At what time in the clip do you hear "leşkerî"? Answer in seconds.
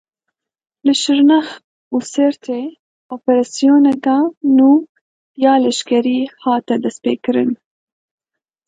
5.63-6.19